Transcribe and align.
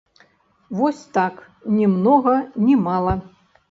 Вось 0.79 1.03
так, 1.19 1.45
ні 1.77 1.85
многа, 1.95 2.37
ні 2.67 2.85
мала. 2.91 3.21